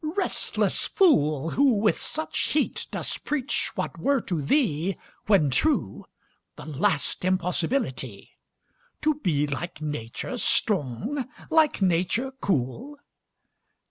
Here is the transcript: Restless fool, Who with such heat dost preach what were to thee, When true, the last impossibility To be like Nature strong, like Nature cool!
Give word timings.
Restless 0.17 0.87
fool, 0.87 1.51
Who 1.51 1.73
with 1.77 1.95
such 1.95 2.49
heat 2.53 2.87
dost 2.89 3.23
preach 3.23 3.69
what 3.75 3.99
were 3.99 4.19
to 4.21 4.41
thee, 4.41 4.97
When 5.27 5.51
true, 5.51 6.05
the 6.55 6.65
last 6.65 7.23
impossibility 7.23 8.31
To 9.03 9.13
be 9.19 9.45
like 9.45 9.79
Nature 9.79 10.37
strong, 10.39 11.29
like 11.51 11.83
Nature 11.83 12.31
cool! 12.41 12.97